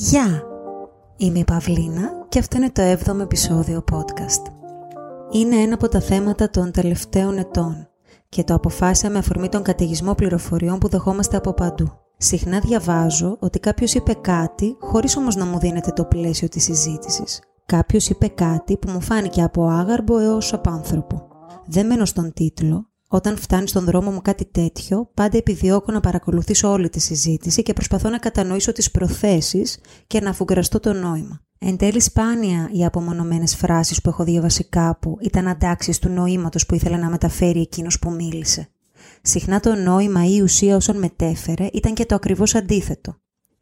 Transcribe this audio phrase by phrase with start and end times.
[0.00, 0.42] Γεια!
[1.16, 4.52] Είμαι η Παυλίνα και αυτό είναι το 7ο επεισόδιο podcast.
[5.30, 7.88] Είναι ένα από τα θέματα των τελευταίων ετών
[8.28, 11.92] και το αποφάσισα με αφορμή τον καταιγισμό πληροφοριών που δεχόμαστε από παντού.
[12.16, 17.40] Συχνά διαβάζω ότι κάποιος είπε κάτι χωρίς όμως να μου δίνεται το πλαίσιο της συζήτησης.
[17.66, 21.28] Κάποιος είπε κάτι που μου φάνηκε από άγαρμπο έως απάνθρωπο.
[21.66, 26.70] Δεν μένω στον τίτλο, όταν φτάνει στον δρόμο μου κάτι τέτοιο, πάντα επιδιώκω να παρακολουθήσω
[26.70, 31.40] όλη τη συζήτηση και προσπαθώ να κατανοήσω τις προθέσεις και να αφουγκραστώ το νόημα.
[31.58, 36.74] Εν τέλει σπάνια οι απομονωμένες φράσεις που έχω διαβάσει κάπου ήταν αντάξεις του νοήματος που
[36.74, 38.68] ήθελε να μεταφέρει εκείνος που μίλησε.
[39.22, 43.16] Συχνά το νόημα ή η ουσία όσων μετέφερε ήταν και το ακριβώς αντίθετο.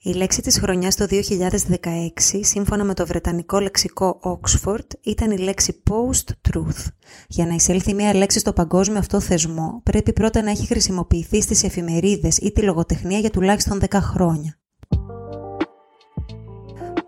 [0.07, 5.83] Η λέξη της χρονιάς το 2016, σύμφωνα με το βρετανικό λεξικό Oxford, ήταν η λέξη
[5.91, 6.85] post-truth.
[7.29, 11.65] Για να εισέλθει μια λέξη στο παγκόσμιο αυτό θεσμό, πρέπει πρώτα να έχει χρησιμοποιηθεί στις
[11.65, 14.59] εφημερίδες ή τη λογοτεχνία για τουλάχιστον 10 χρόνια.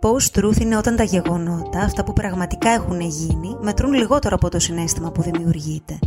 [0.00, 5.12] Post-truth είναι όταν τα γεγονότα, αυτά που πραγματικά έχουν γίνει, μετρούν λιγότερο από το συνέστημα
[5.12, 5.98] που δημιουργείται.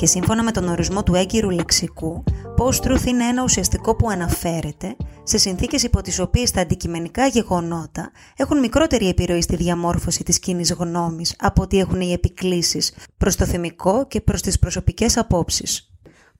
[0.00, 2.24] Και σύμφωνα με τον ορισμό του έγκυρου λεξικού,
[2.58, 8.58] post-truth είναι ένα ουσιαστικό που αναφέρεται σε συνθήκες υπό τις οποίες τα αντικειμενικά γεγονότα έχουν
[8.58, 14.06] μικρότερη επιρροή στη διαμόρφωση της κοινής γνώμης από ότι έχουν οι επικλήσεις προς το θεμικό
[14.06, 15.90] και προς τις προσωπικές απόψεις.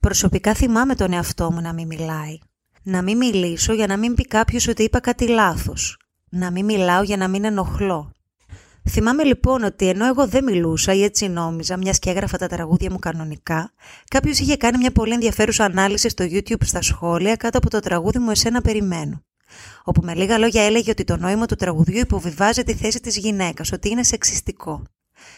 [0.01, 2.39] Προσωπικά θυμάμαι τον εαυτό μου να μην μιλάει.
[2.83, 5.99] Να μην μιλήσω για να μην πει κάποιος ότι είπα κάτι λάθος
[6.31, 8.13] να μην μιλάω για να μην ενοχλώ.
[8.89, 12.91] Θυμάμαι λοιπόν ότι ενώ εγώ δεν μιλούσα ή έτσι νόμιζα, μιας και έγραφα τα τραγούδια
[12.91, 13.73] μου κανονικά,
[14.09, 18.19] κάποιος είχε κάνει μια πολύ ενδιαφέρουσα ανάλυση στο YouTube στα σχόλια κάτω από το τραγούδι
[18.19, 19.25] μου Εσένα Περιμένω.
[19.85, 23.73] Όπου με λίγα λόγια έλεγε ότι το νόημα του τραγουδιού υποβιβάζει τη θέση της γυναίκας,
[23.73, 24.83] ότι είναι σεξιστικό.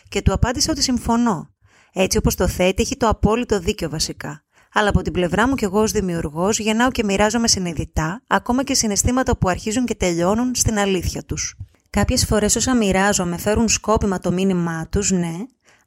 [0.09, 1.49] Και του απάντησα ότι συμφωνώ.
[1.93, 5.65] Έτσι όπως το θέτει, έχει το απόλυτο δίκιο βασικά αλλά από την πλευρά μου κι
[5.65, 10.79] εγώ ως δημιουργός γεννάω και μοιράζομαι συνειδητά, ακόμα και συναισθήματα που αρχίζουν και τελειώνουν στην
[10.79, 11.57] αλήθεια τους.
[11.97, 15.33] Κάποιες φορές όσα μοιράζομαι φέρουν σκόπιμα το μήνυμά τους, ναι,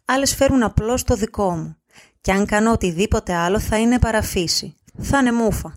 [0.06, 1.76] άλλες φέρουν απλώς το δικό μου.
[2.22, 4.76] Και αν κάνω οτιδήποτε άλλο θα είναι παραφύση.
[4.98, 5.74] Θα είναι μούφα.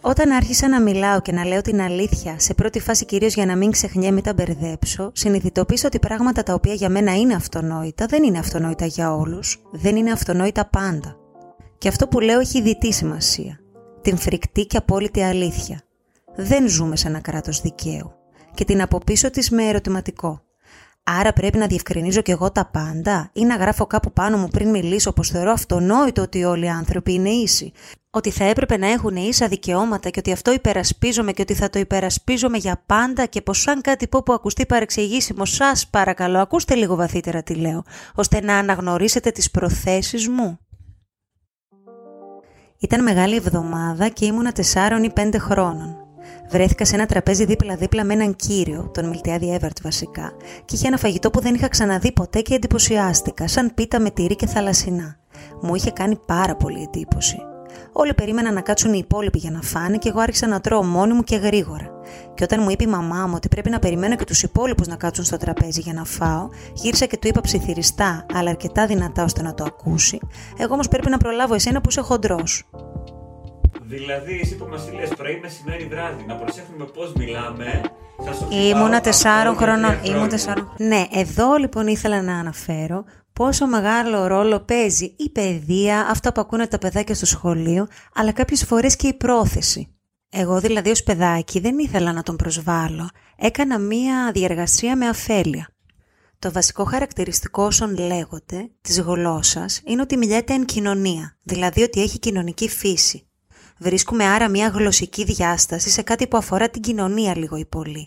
[0.00, 3.56] Όταν άρχισα να μιλάω και να λέω την αλήθεια, σε πρώτη φάση κυρίως για να
[3.56, 8.38] μην ξεχνιέμαι τα μπερδέψω, συνειδητοποίησα ότι πράγματα τα οποία για μένα είναι αυτονόητα δεν είναι
[8.38, 11.16] αυτονόητα για όλους, δεν είναι αυτονόητα πάντα.
[11.78, 13.60] Και αυτό που λέω έχει διτή σημασία.
[14.02, 15.82] Την φρικτή και απόλυτη αλήθεια.
[16.36, 18.12] Δεν ζούμε σε ένα κράτος δικαίου.
[18.54, 20.42] Και την αποπίσω της με ερωτηματικό.
[21.04, 24.70] Άρα πρέπει να διευκρινίζω κι εγώ τα πάντα ή να γράφω κάπου πάνω μου πριν
[24.70, 27.72] μιλήσω πως θεωρώ αυτονόητο ότι όλοι οι άνθρωποι είναι ίσοι.
[28.10, 31.78] Ότι θα έπρεπε να έχουν ίσα δικαιώματα και ότι αυτό υπερασπίζομαι και ότι θα το
[31.78, 36.96] υπερασπίζομαι για πάντα και πως αν κάτι πω που ακουστεί παρεξηγήσιμο σας παρακαλώ ακούστε λίγο
[36.96, 40.58] βαθύτερα τι λέω ώστε να αναγνωρίσετε τις προθέσεις μου.
[42.78, 46.01] Ήταν μεγάλη εβδομάδα και ήμουνα τεσσάρων ή πέντε χρόνων.
[46.52, 50.32] Βρέθηκα σε ένα τραπέζι δίπλα-δίπλα με έναν κύριο, τον Μιλτιάδη Εύερτ βασικά,
[50.64, 54.36] και είχε ένα φαγητό που δεν είχα ξαναδεί ποτέ και εντυπωσιάστηκα, σαν πίτα με τυρί
[54.36, 55.16] και θαλασσινά.
[55.60, 57.36] Μου είχε κάνει πάρα πολύ εντύπωση.
[57.92, 61.12] Όλοι περίμεναν να κάτσουν οι υπόλοιποι για να φάνε και εγώ άρχισα να τρώω μόνη
[61.12, 61.90] μου και γρήγορα.
[62.34, 64.96] Και όταν μου είπε η μαμά μου ότι πρέπει να περιμένω και τους υπόλοιπους να
[64.96, 69.42] κάτσουν στο τραπέζι για να φάω, γύρισα και του είπα ψιθυριστά, αλλά αρκετά δυνατά ώστε
[69.42, 70.18] να το ακούσει.
[70.58, 72.64] Εγώ όμως πρέπει να προλάβω εσένα που είσαι χοντρός.
[73.94, 77.80] Δηλαδή, εσύ που μας λες πρωί, μεσημέρι, βράδυ, να προσέχουμε πώς μιλάμε.
[78.50, 79.98] Ήμουνα τεσσάρων χρονών.
[80.04, 80.74] Ήμουν τεσσάρων.
[80.78, 86.66] Ναι, εδώ λοιπόν ήθελα να αναφέρω πόσο μεγάλο ρόλο παίζει η παιδεία, αυτά που ακούνε
[86.66, 89.96] τα παιδάκια στο σχολείο, αλλά κάποιες φορές και η πρόθεση.
[90.30, 93.08] Εγώ δηλαδή ως παιδάκι δεν ήθελα να τον προσβάλλω.
[93.36, 95.68] Έκανα μία διεργασία με αφέλεια.
[96.38, 102.18] Το βασικό χαρακτηριστικό όσων λέγονται της γλώσσας είναι ότι μιλιέται εν κοινωνία, δηλαδή ότι έχει
[102.18, 103.26] κοινωνική φύση.
[103.78, 108.06] Βρίσκουμε άρα μια γλωσσική διάσταση σε κάτι που αφορά την κοινωνία λίγο ή πολύ.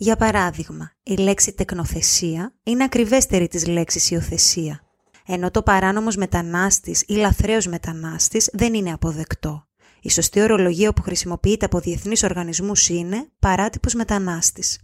[0.00, 4.80] Για παράδειγμα, η λέξη τεκνοθεσία είναι ακριβέστερη της λέξης υιοθεσία,
[5.26, 9.66] ενώ το παράνομος μετανάστης ή λαθρέος μετανάστης δεν είναι αποδεκτό.
[10.00, 14.78] Η σωστή ορολογία που χρησιμοποιείται από διεθνείς οργανισμούς είναι παράτυπος μετανάστης.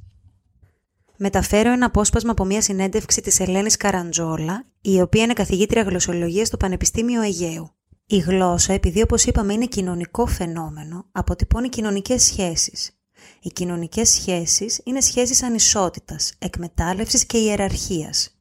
[1.17, 6.57] Μεταφέρω ένα απόσπασμα από μια συνέντευξη της Ελένης Καραντζόλα, η οποία είναι καθηγήτρια γλωσσολογίας στο
[6.57, 7.71] Πανεπιστήμιο Αιγαίου.
[8.15, 12.99] Η γλώσσα, επειδή όπως είπαμε είναι κοινωνικό φαινόμενο, αποτυπώνει κοινωνικές σχέσεις.
[13.41, 18.41] Οι κοινωνικές σχέσεις είναι σχέσεις ανισότητας, εκμετάλλευσης και ιεραρχίας.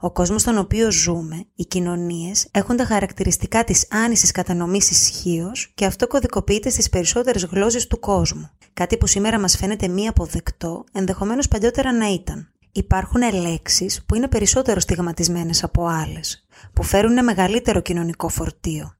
[0.00, 5.84] Ο κόσμος στον οποίο ζούμε, οι κοινωνίες, έχουν τα χαρακτηριστικά της άνησης κατανομής ισχύω και
[5.84, 8.50] αυτό κωδικοποιείται στις περισσότερες γλώσσες του κόσμου.
[8.72, 12.52] Κάτι που σήμερα μας φαίνεται μη αποδεκτό, ενδεχομένως παλιότερα να ήταν.
[12.72, 18.94] Υπάρχουν λέξεις που είναι περισσότερο στιγματισμένες από άλλες, που φέρουν μεγαλύτερο κοινωνικό φορτίο.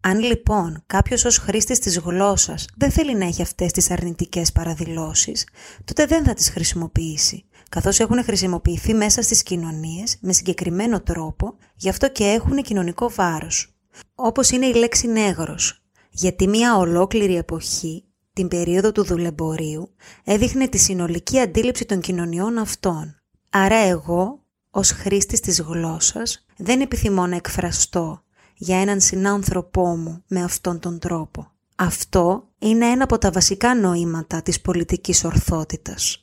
[0.00, 5.46] Αν λοιπόν κάποιος ως χρήστης της γλώσσας δεν θέλει να έχει αυτές τις αρνητικές παραδηλώσεις,
[5.84, 11.88] τότε δεν θα τις χρησιμοποιήσει, καθώς έχουν χρησιμοποιηθεί μέσα στις κοινωνίες με συγκεκριμένο τρόπο, γι'
[11.88, 13.74] αυτό και έχουν κοινωνικό βάρος.
[14.14, 20.78] Όπως είναι η λέξη νέγρος, γιατί μια ολόκληρη εποχή, την περίοδο του δουλεμπορίου, έδειχνε τη
[20.78, 23.20] συνολική αντίληψη των κοινωνιών αυτών.
[23.50, 28.22] Άρα εγώ, ως χρήστης της γλώσσας, δεν επιθυμώ να εκφραστώ
[28.58, 31.46] για έναν συνάνθρωπό μου με αυτόν τον τρόπο.
[31.76, 36.22] Αυτό είναι ένα από τα βασικά νοήματα της πολιτικής ορθότητας.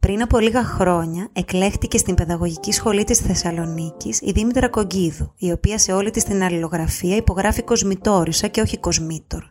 [0.00, 5.78] Πριν από λίγα χρόνια εκλέχτηκε στην Παιδαγωγική Σχολή της Θεσσαλονίκης η Δήμητρα Κογκίδου, η οποία
[5.78, 9.42] σε όλη της την αλληλογραφία υπογράφει κοσμητόρισα και όχι κοσμήτορ.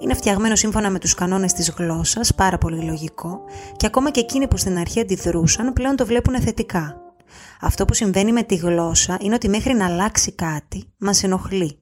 [0.00, 3.40] Είναι φτιαγμένο σύμφωνα με τους κανόνες της γλώσσας, πάρα πολύ λογικό,
[3.76, 7.05] και ακόμα και εκείνοι που στην αρχή αντιδρούσαν πλέον το βλέπουν θετικά.
[7.60, 11.80] Αυτό που συμβαίνει με τη γλώσσα είναι ότι μέχρι να αλλάξει κάτι, μας ενοχλεί.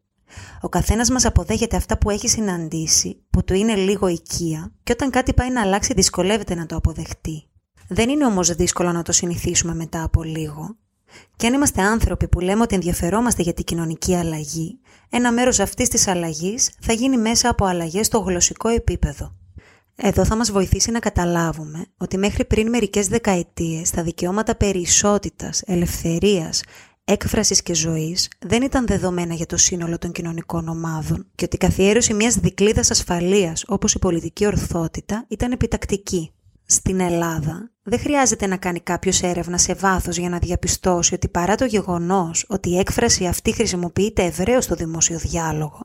[0.61, 5.11] Ο καθένας μας αποδέχεται αυτά που έχει συναντήσει, που του είναι λίγο οικία, και όταν
[5.11, 7.49] κάτι πάει να αλλάξει δυσκολεύεται να το αποδεχτεί.
[7.89, 10.77] Δεν είναι όμως δύσκολο να το συνηθίσουμε μετά από λίγο.
[11.37, 14.79] Και αν είμαστε άνθρωποι που λέμε ότι ενδιαφερόμαστε για την κοινωνική αλλαγή,
[15.11, 19.35] ένα μέρος αυτής της αλλαγής θα γίνει μέσα από αλλαγές στο γλωσσικό επίπεδο.
[19.97, 25.63] Εδώ θα μας βοηθήσει να καταλάβουμε ότι μέχρι πριν μερικές δεκαετίες τα δικαιώματα περί ισότητας,
[25.67, 26.63] ελευθερίας,
[27.05, 31.59] έκφρασης και ζωής δεν ήταν δεδομένα για το σύνολο των κοινωνικών ομάδων και ότι η
[31.59, 36.31] καθιέρωση μιας δικλίδας ασφαλείας όπως η πολιτική ορθότητα ήταν επιτακτική.
[36.67, 41.55] Στην Ελλάδα δεν χρειάζεται να κάνει κάποιος έρευνα σε βάθος για να διαπιστώσει ότι παρά
[41.55, 45.81] το γεγονός ότι η έκφραση αυτή χρησιμοποιείται ευρέως στο δημόσιο διάλογο,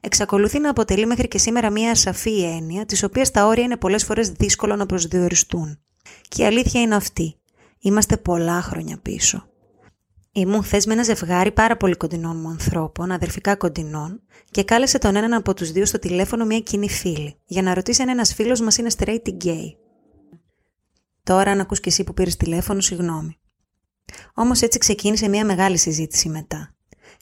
[0.00, 4.04] εξακολουθεί να αποτελεί μέχρι και σήμερα μια σαφή έννοια, της οποίας τα όρια είναι πολλές
[4.04, 5.78] φορές δύσκολο να προσδιοριστούν.
[6.28, 7.36] Και η αλήθεια είναι αυτή.
[7.78, 9.46] Είμαστε πολλά χρόνια πίσω.
[10.32, 15.16] Ήμουν χθες με ένα ζευγάρι πάρα πολύ κοντινών μου ανθρώπων, αδερφικά κοντινών, και κάλεσε τον
[15.16, 18.60] έναν από τους δύο στο τηλέφωνο μια κοινή φίλη, για να ρωτήσει αν ένας φίλος
[18.60, 19.87] μας είναι straight ή gay.
[21.28, 23.38] Τώρα, αν ακούς και εσύ που πήρες τηλέφωνο, συγγνώμη.
[24.34, 26.74] Όμως έτσι ξεκίνησε μια μεγάλη συζήτηση μετά.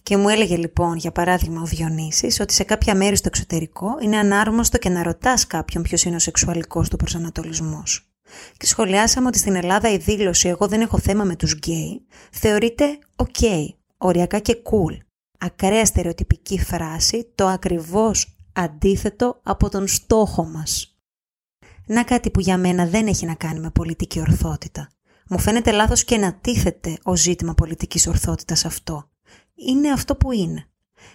[0.03, 4.17] Και μου έλεγε λοιπόν, για παράδειγμα, ο Διονύσης, ότι σε κάποια μέρη στο εξωτερικό είναι
[4.17, 8.11] ανάρμοστο και να ρωτάς κάποιον ποιος είναι ο σεξουαλικός του προσανατολισμός.
[8.57, 12.99] Και σχολιάσαμε ότι στην Ελλάδα η δήλωση «εγώ δεν έχω θέμα με τους γκέι» θεωρείται
[13.17, 13.67] «ok»,
[13.97, 14.97] οριακά και cool.
[15.39, 20.96] Ακραία στερεοτυπική φράση, το ακριβώς αντίθετο από τον στόχο μας.
[21.87, 24.89] Να κάτι που για μένα δεν έχει να κάνει με πολιτική ορθότητα.
[25.29, 29.11] Μου φαίνεται λάθος και να τίθεται ως ζήτημα πολιτικής ορθότητας αυτό.
[29.55, 30.67] Είναι αυτό που είναι.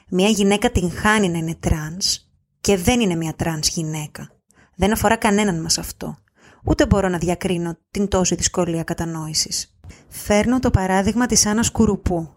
[0.09, 2.29] Μια γυναίκα τυγχάνει να είναι τρανς
[2.61, 4.29] και δεν είναι μια τρανς γυναίκα.
[4.75, 6.17] Δεν αφορά κανέναν μας αυτό.
[6.63, 9.77] Ούτε μπορώ να διακρίνω την τόση δυσκολία κατανόησης.
[10.07, 12.29] Φέρνω το παράδειγμα της Άννας Κουρουπού.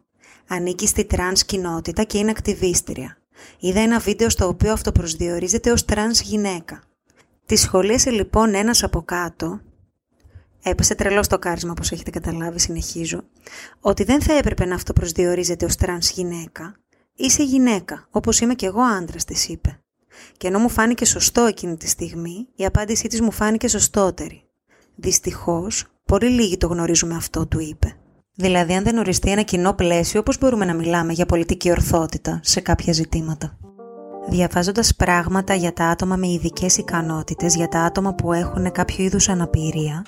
[0.48, 3.18] Ανήκει στη τρανς κοινότητα και είναι ακτιβίστρια.
[3.58, 6.82] Είδα ένα βίντεο στο οποίο αυτοπροσδιορίζεται ως τρανς γυναίκα.
[7.46, 9.60] Τη σχολίασε λοιπόν ένας από κάτω,
[10.62, 13.24] έπεσε τρελό στοκάρισμα όπως έχετε καταλάβει, συνεχίζω,
[13.80, 16.76] ότι δεν θα έπρεπε να αυτοπροσδιορίζεται ως τρανς γυναίκα.
[17.14, 19.78] Είσαι γυναίκα, όπως είμαι και εγώ άντρας της είπε.
[20.36, 24.44] Και ενώ μου φάνηκε σωστό εκείνη τη στιγμή, η απάντησή της μου φάνηκε σωστότερη.
[24.96, 27.96] Δυστυχώς, πολύ λίγοι το γνωρίζουμε αυτό, του είπε.
[28.34, 32.60] Δηλαδή, αν δεν οριστεί ένα κοινό πλαίσιο, πώς μπορούμε να μιλάμε για πολιτική ορθότητα σε
[32.60, 33.58] κάποια ζητήματα.
[34.28, 39.28] Διαβάζοντας πράγματα για τα άτομα με ειδικές ικανότητες, για τα άτομα που έχουν κάποιο είδους
[39.28, 40.04] αναπηρία,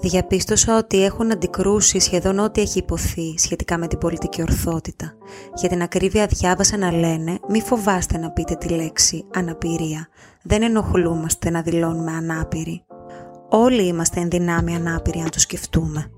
[0.00, 5.12] διαπίστωσα ότι έχουν αντικρούσει σχεδόν ό,τι έχει υποθεί σχετικά με την πολιτική ορθότητα.
[5.54, 10.08] Για την ακρίβεια διάβασα να λένε «Μη φοβάστε να πείτε τη λέξη αναπηρία.
[10.42, 12.84] Δεν ενοχλούμαστε να δηλώνουμε ανάπηροι.
[13.48, 16.10] Όλοι είμαστε εν δυνάμει ανάπηροι αν το σκεφτούμε».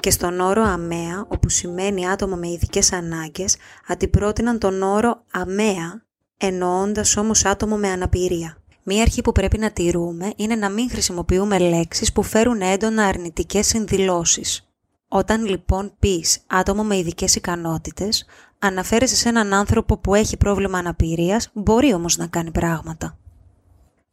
[0.00, 3.56] Και στον όρο αμαία, όπου σημαίνει άτομο με ειδικές ανάγκες,
[3.88, 6.02] αντιπρότειναν τον όρο αμαία
[6.36, 8.56] εννοώντας όμως άτομο με αναπηρία.
[8.82, 13.66] Μία αρχή που πρέπει να τηρούμε είναι να μην χρησιμοποιούμε λέξεις που φέρουν έντονα αρνητικές
[13.66, 14.66] συνδηλώσεις.
[15.08, 18.26] Όταν λοιπόν πεις άτομο με ειδικές ικανότητες,
[18.58, 23.16] αναφέρεσαι σε έναν άνθρωπο που έχει πρόβλημα αναπηρίας, μπορεί όμως να κάνει πράγματα.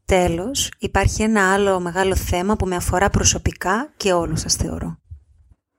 [0.06, 4.98] Τέλος, υπάρχει ένα άλλο μεγάλο θέμα που με αφορά προσωπικά και όλους σας θεωρώ.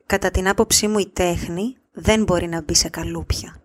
[0.06, 3.59] Κατά την άποψή μου η τέχνη δεν μπορεί να μπει σε καλούπια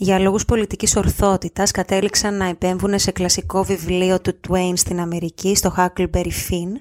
[0.00, 5.74] για λόγους πολιτικής ορθότητας κατέληξαν να επέμβουν σε κλασικό βιβλίο του Twain στην Αμερική, στο
[5.76, 6.72] Huckleberry Finn,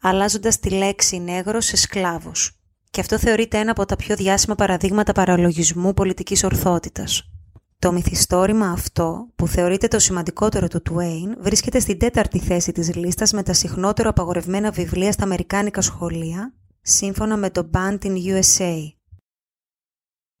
[0.00, 2.60] αλλάζοντας τη λέξη νέγρο σε σκλάβος.
[2.90, 7.30] Και αυτό θεωρείται ένα από τα πιο διάσημα παραδείγματα παραλογισμού πολιτικής ορθότητας.
[7.78, 13.32] Το μυθιστόρημα αυτό, που θεωρείται το σημαντικότερο του Twain, βρίσκεται στην τέταρτη θέση της λίστας
[13.32, 18.95] με τα συχνότερο απαγορευμένα βιβλία στα αμερικάνικα σχολεία, σύμφωνα με το Band in USA,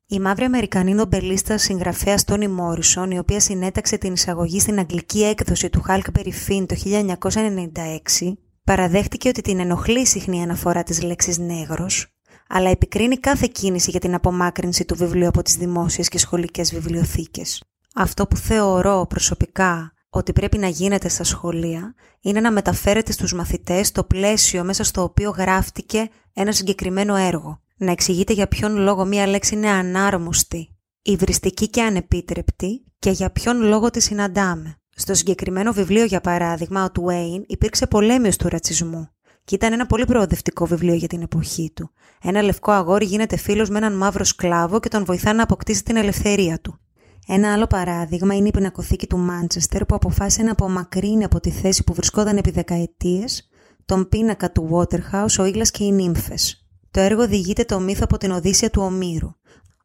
[0.08, 5.70] Η μαύρη Αμερικανή νομπελίστα συγγραφέα Τόνι Μόρισον, η οποία συνέταξε την εισαγωγή στην αγγλική έκδοση
[5.70, 8.32] του Χάλκ Περιφίν το 1996,
[8.64, 12.06] παραδέχτηκε ότι την ενοχλεί η συχνή αναφορά της λέξης νέγρος,
[12.48, 17.62] αλλά επικρίνει κάθε κίνηση για την απομάκρυνση του βιβλίου από τις δημόσιες και σχολικές βιβλιοθήκες.
[17.94, 23.92] Αυτό που θεωρώ προσωπικά ότι πρέπει να γίνεται στα σχολεία είναι να μεταφέρεται στους μαθητές
[23.92, 27.60] το πλαίσιο μέσα στο οποίο γράφτηκε ένα συγκεκριμένο έργο.
[27.78, 33.62] Να εξηγείται για ποιον λόγο μία λέξη είναι ανάρμοστη, υβριστική και ανεπίτρεπτη και για ποιον
[33.62, 34.76] λόγο τη συναντάμε.
[34.90, 39.08] Στο συγκεκριμένο βιβλίο, για παράδειγμα, ο Τουέιν υπήρξε πολέμιος του ρατσισμού
[39.44, 41.90] και ήταν ένα πολύ προοδευτικό βιβλίο για την εποχή του.
[42.22, 45.96] Ένα λευκό αγόρι γίνεται φίλος με έναν μαύρο σκλάβο και τον βοηθά να αποκτήσει την
[45.96, 46.78] ελευθερία του.
[47.26, 51.84] Ένα άλλο παράδειγμα είναι η πινακοθήκη του Μάντσεστερ που αποφάσισε να απομακρύνει από τη θέση
[51.84, 53.48] που βρισκόταν επί δεκαετίες
[53.84, 56.65] τον πίνακα του Waterhouse, ο Ήλα και οι νύμφες.
[56.96, 59.34] Το έργο διηγείται το μύθο από την Οδύσσια του Ομήρου.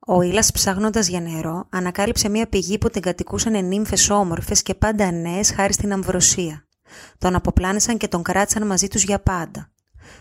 [0.08, 5.12] Ο Ήλας ψάχνοντας για νερό ανακάλυψε μια πηγή που την κατοικούσαν νύμφες όμορφες και πάντα
[5.12, 6.68] νέες χάρη στην αμβροσία.
[7.18, 9.72] Τον αποπλάνησαν και τον κράτησαν μαζί τους για πάντα.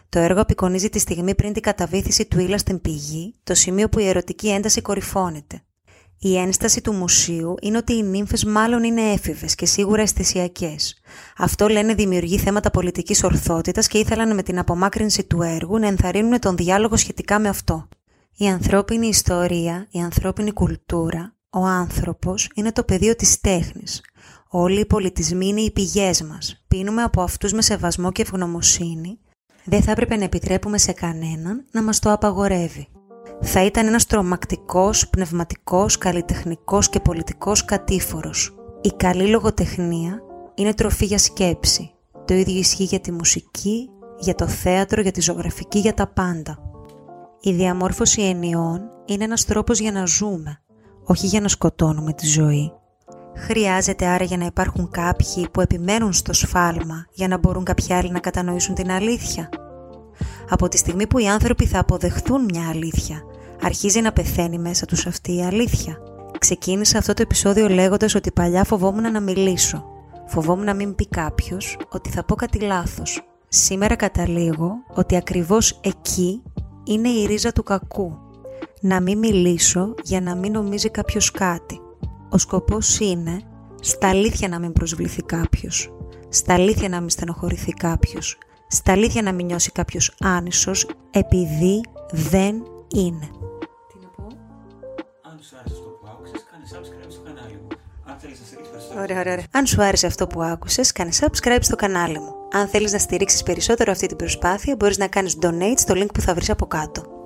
[0.09, 3.99] Το έργο απεικονίζει τη στιγμή πριν την καταβήθηση του Ήλα στην πηγή, το σημείο που
[3.99, 5.63] η ερωτική ένταση κορυφώνεται.
[6.23, 11.01] Η ένσταση του μουσείου είναι ότι οι νύμφες μάλλον είναι έφηβες και σίγουρα αισθησιακές.
[11.37, 16.39] Αυτό λένε δημιουργεί θέματα πολιτικής ορθότητας και ήθελαν με την απομάκρυνση του έργου να ενθαρρύνουν
[16.39, 17.89] τον διάλογο σχετικά με αυτό.
[18.37, 24.01] Η ανθρώπινη ιστορία, η ανθρώπινη κουλτούρα, ο άνθρωπος είναι το πεδίο της τέχνης.
[24.49, 26.65] Όλοι οι πολιτισμοί είναι οι πηγές μας.
[26.69, 29.19] Πίνουμε από αυτούς με σεβασμό και ευγνωμοσύνη.
[29.65, 32.89] Δεν θα έπρεπε να επιτρέπουμε σε κανέναν να μας το απαγορεύει
[33.41, 38.55] θα ήταν ένας τρομακτικός, πνευματικός, καλλιτεχνικός και πολιτικός κατήφορος.
[38.81, 40.23] Η καλή λογοτεχνία
[40.55, 41.91] είναι τροφή για σκέψη.
[42.25, 46.59] Το ίδιο ισχύει για τη μουσική, για το θέατρο, για τη ζωγραφική, για τα πάντα.
[47.41, 50.61] Η διαμόρφωση ενιών είναι ένας τρόπος για να ζούμε,
[51.05, 52.73] όχι για να σκοτώνουμε τη ζωή.
[53.37, 58.11] Χρειάζεται άρα για να υπάρχουν κάποιοι που επιμένουν στο σφάλμα για να μπορούν κάποιοι άλλοι
[58.11, 59.49] να κατανοήσουν την αλήθεια.
[60.49, 63.23] Από τη στιγμή που οι άνθρωποι θα αποδεχθούν μια αλήθεια,
[63.63, 65.99] αρχίζει να πεθαίνει μέσα τους αυτή η αλήθεια.
[66.39, 69.85] Ξεκίνησα αυτό το επεισόδιο λέγοντας ότι παλιά φοβόμουν να μιλήσω.
[70.27, 73.23] Φοβόμουν να μην πει κάποιος ότι θα πω κάτι λάθος.
[73.49, 76.43] Σήμερα καταλήγω ότι ακριβώς εκεί
[76.85, 78.19] είναι η ρίζα του κακού.
[78.81, 81.81] Να μην μιλήσω για να μην νομίζει κάποιος κάτι.
[82.31, 83.41] Ο σκοπός είναι
[83.81, 85.93] στα αλήθεια να μην προσβληθεί κάποιος.
[86.29, 88.39] Στα αλήθεια να μην στενοχωρηθεί κάποιος.
[88.69, 92.63] Στα αλήθεια να μην νιώσει κάποιος άνισος επειδή δεν
[92.95, 93.31] είναι.
[98.99, 99.45] Ωραία, ωραία, ωραία.
[99.53, 102.35] Αν σου άρεσε αυτό που άκουσες, κάνε subscribe στο κανάλι μου.
[102.53, 106.21] Αν θέλεις να στηρίξεις περισσότερο αυτή την προσπάθεια, μπορείς να κάνεις donate στο link που
[106.21, 107.20] θα βρεις από κάτω.